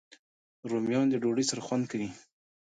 [0.69, 2.09] رومیان د ډوډۍ سره خوند کوي